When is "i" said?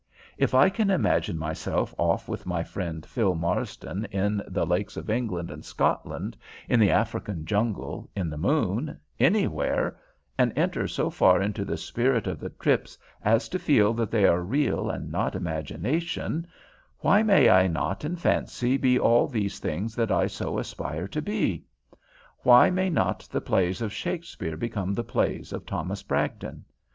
0.55-0.69, 17.47-17.67, 20.11-20.25